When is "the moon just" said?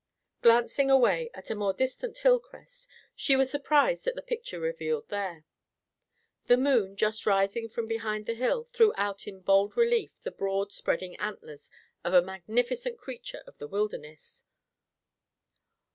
6.47-7.27